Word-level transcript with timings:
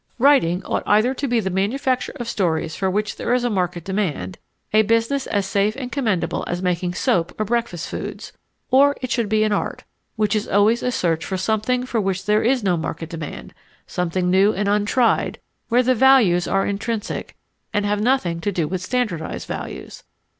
Writing 0.17 0.63
ought 0.65 0.81
either 0.87 1.13
to 1.13 1.27
be 1.27 1.39
the 1.39 1.51
manufacture 1.51 2.11
of 2.15 2.27
stories 2.27 2.75
for 2.75 2.89
which 2.89 3.17
there 3.17 3.35
is 3.35 3.43
a 3.43 3.51
market 3.51 3.83
demand 3.83 4.39
a 4.73 4.81
business 4.81 5.27
as 5.27 5.45
safe 5.45 5.75
and 5.75 5.91
commendable 5.91 6.43
as 6.47 6.59
making 6.59 6.91
soap 6.95 7.39
or 7.39 7.45
breakfast 7.45 7.87
foods 7.87 8.33
or 8.71 8.95
it 9.03 9.11
should 9.11 9.29
be 9.29 9.43
an 9.43 9.51
art, 9.51 9.83
which 10.15 10.35
is 10.35 10.47
always 10.47 10.81
a 10.81 10.91
search 10.91 11.23
for 11.23 11.37
something 11.37 11.85
for 11.85 12.01
which 12.01 12.25
there 12.25 12.41
is 12.41 12.63
no 12.63 12.75
market 12.75 13.11
demand, 13.11 13.53
something 13.85 14.31
new 14.31 14.51
and 14.51 14.67
untried, 14.67 15.39
where 15.69 15.83
the 15.83 15.93
values 15.93 16.47
are 16.47 16.65
intrinsic 16.65 17.35
and 17.71 17.85
have 17.85 18.01
nothing 18.01 18.41
to 18.41 18.51
do 18.51 18.67
with 18.67 18.81
standardized 18.81 19.47
values. 19.47 20.01